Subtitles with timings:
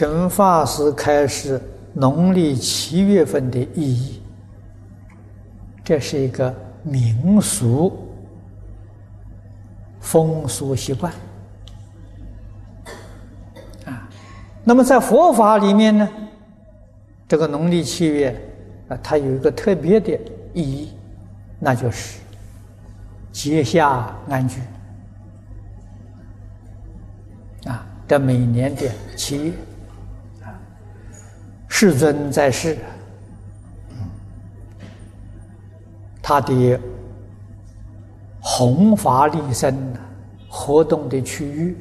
[0.00, 1.60] 请法师开始
[1.92, 4.22] 农历七月份的意义。
[5.84, 8.08] 这是一个民俗
[10.00, 11.12] 风俗习惯
[13.84, 14.08] 啊。
[14.64, 16.08] 那么在佛法里面呢，
[17.28, 18.34] 这个农历七月
[18.88, 20.18] 啊，它有一个特别的
[20.54, 20.94] 意义，
[21.58, 22.20] 那就是
[23.30, 24.60] 结下安居
[27.66, 27.86] 啊。
[28.08, 29.52] 这每年的七月，
[31.80, 32.76] 世尊在世。
[36.20, 36.78] 他的
[38.38, 39.74] 弘法利生
[40.46, 41.74] 活动的区域，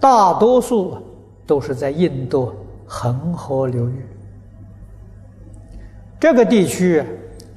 [0.00, 0.96] 大多数
[1.46, 2.54] 都是在印度
[2.86, 4.06] 恒河流域。
[6.18, 7.04] 这个地区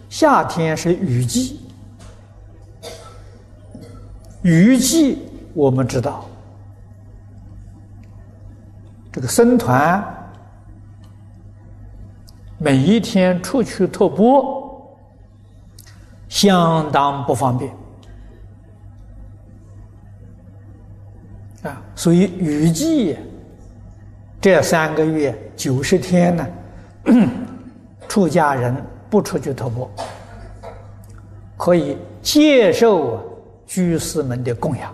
[0.09, 1.61] 夏天是雨季，
[4.41, 5.19] 雨季
[5.53, 6.25] 我们知道，
[9.09, 10.03] 这个僧团
[12.57, 14.63] 每一天出去托钵。
[16.29, 17.71] 相当不方便
[21.63, 21.81] 啊！
[21.95, 23.17] 所以雨季
[24.41, 26.47] 这三个月九十天呢，
[28.09, 28.75] 出家人
[29.09, 29.89] 不出去托钵，
[31.55, 33.23] 可以接受
[33.65, 34.93] 居士们的供养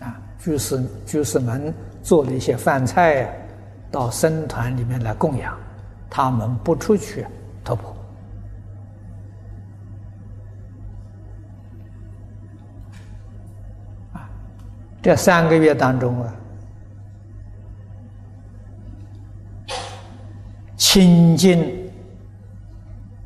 [0.00, 0.20] 啊。
[0.38, 1.72] 居士居士们
[2.02, 3.34] 做了一些饭菜
[3.90, 5.58] 到僧团里面来供养，
[6.16, 7.26] 他们不出去
[7.64, 7.92] 托钵。
[15.02, 16.32] 这三个月当中啊，
[20.76, 21.90] 亲近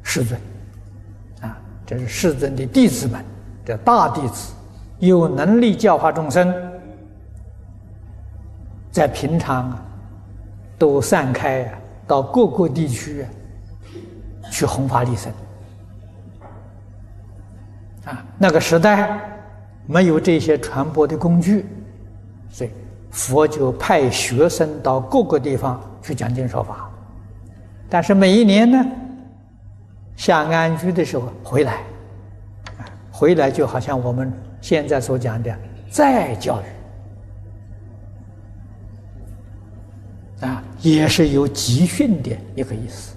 [0.02, 0.40] 世尊
[1.42, 3.22] 啊，这是世尊的弟子们，
[3.66, 4.54] 这大弟子
[4.98, 6.54] 有能力教化众生，
[8.90, 9.82] 在平常啊，
[10.78, 11.78] 都散开啊，
[12.08, 13.24] 到各个地区
[14.50, 15.32] 去弘法利生
[18.06, 19.20] 啊，那个时代。
[19.90, 21.64] 没有这些传播的工具，
[22.50, 22.70] 所以
[23.10, 26.90] 佛就派学生到各个地方去讲经说法。
[27.88, 28.84] 但是每一年呢，
[30.14, 31.78] 下安居的时候回来，
[33.10, 35.50] 回来就好像我们现在所讲的
[35.90, 36.64] 再教育
[40.80, 43.14] 也是有集训的一个意思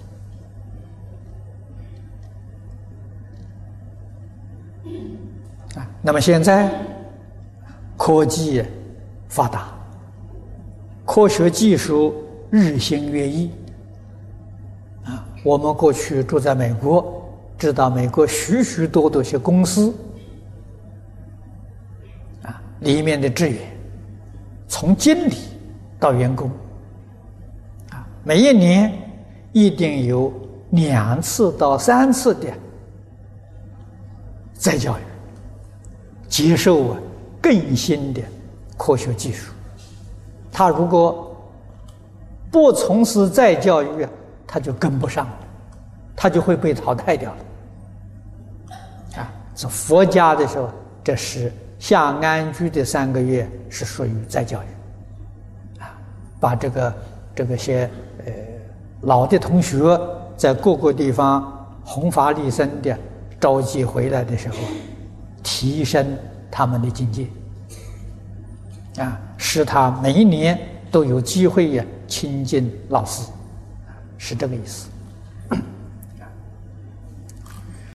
[5.76, 5.88] 啊。
[6.02, 6.70] 那么现在
[7.96, 8.64] 科技
[9.28, 9.72] 发达，
[11.06, 12.14] 科学技术
[12.50, 13.50] 日新月异
[15.04, 15.24] 啊！
[15.44, 17.22] 我们过去住在美国，
[17.56, 19.94] 知道美国许许多多些公司
[22.42, 23.60] 啊，里面的职员
[24.66, 25.36] 从经理
[26.00, 26.50] 到员工，
[28.24, 28.92] 每一年
[29.52, 30.32] 一定有
[30.70, 32.48] 两次到三次的
[34.54, 35.02] 再教育。
[36.28, 36.98] 接受啊
[37.42, 38.22] 更新的
[38.78, 39.52] 科学技术，
[40.50, 41.36] 他如果
[42.50, 44.08] 不从事再教育，
[44.46, 45.38] 他就跟不上了，
[46.16, 49.20] 他就会被淘汰掉了。
[49.20, 50.70] 啊，是佛家的时候，
[51.04, 55.92] 这是下安居的三个月是属于再教育，啊，
[56.40, 56.94] 把这个
[57.34, 57.88] 这个些
[58.24, 58.32] 呃
[59.02, 59.98] 老的同学
[60.36, 62.96] 在各个地方弘法利生的
[63.40, 64.56] 召集回来的时候。
[65.44, 66.16] 提升
[66.52, 67.26] 他们的境界，
[69.02, 70.56] 啊，使他每一年
[70.88, 73.28] 都有机会呀亲近老师，
[74.18, 74.88] 是这个意思。